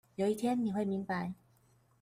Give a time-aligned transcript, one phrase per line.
[0.15, 1.35] 有一天你會明白